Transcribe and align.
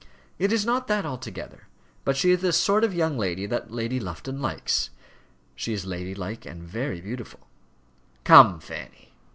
"It 0.39 0.51
is 0.51 0.65
not 0.65 0.87
that 0.87 1.05
altogether: 1.05 1.67
but 2.05 2.17
she 2.17 2.31
is 2.31 2.41
the 2.41 2.51
sort 2.53 2.83
of 2.83 2.91
young 2.91 3.19
lady 3.19 3.45
that 3.45 3.69
Lady 3.69 3.99
Lufton 3.99 4.41
likes. 4.41 4.89
She 5.55 5.73
is 5.73 5.85
ladylike 5.85 6.43
and 6.43 6.63
very 6.63 6.99
beautiful" 7.01 7.41
"Come, 8.33 8.59
Fanny!" 8.59 9.13